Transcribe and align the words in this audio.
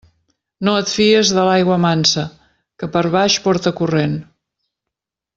No 0.67 0.71
et 0.83 0.93
fies 0.99 1.33
de 1.39 1.43
l'aigua 1.47 1.75
mansa, 1.83 2.23
que 2.83 2.89
per 2.95 3.03
baix 3.19 3.35
porta 3.47 3.75
corrent. 3.81 4.17